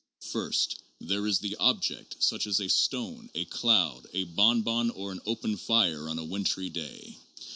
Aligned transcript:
First, 0.31 0.79
there 0.99 1.27
is 1.27 1.37
the 1.37 1.55
object 1.57 2.15
such 2.23 2.47
as 2.47 2.59
a 2.59 2.69
stone, 2.69 3.29
a 3.35 3.45
cloud, 3.45 4.07
a 4.13 4.23
bon 4.23 4.63
bon, 4.63 4.89
or 4.89 5.11
an 5.11 5.21
open 5.27 5.57
fire 5.57 6.09
on 6.09 6.17
a 6.17 6.23
wintry 6.25 6.69
day. 6.71 7.17